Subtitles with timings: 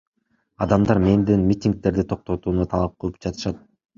[0.65, 3.63] Адамдар менден митингдерди токтотууну талап кылып жатышат.